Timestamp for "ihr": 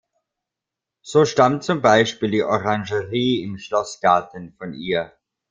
4.73-5.11